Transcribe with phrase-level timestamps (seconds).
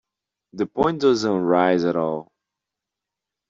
[0.53, 2.31] The point doesn't arise at all.